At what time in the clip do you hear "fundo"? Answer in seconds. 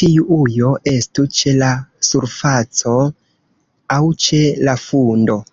4.90-5.44